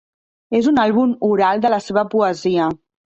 És 0.59 0.69
un 0.71 0.79
àlbum 0.83 1.13
oral 1.27 1.61
de 1.67 1.71
la 1.75 1.79
seva 1.89 2.05
poesia. 2.15 2.73